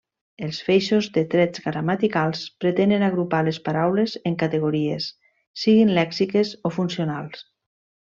Els 0.45 0.59
feixos 0.67 1.07
de 1.17 1.23
trets 1.33 1.61
gramaticals 1.65 2.39
permeten 2.65 3.05
agrupar 3.09 3.41
les 3.49 3.59
paraules 3.67 4.15
en 4.31 4.39
categories, 4.45 5.11
siguin 5.65 5.93
lèxiques 5.99 6.55
o 6.71 6.77
funcionals. 6.79 7.45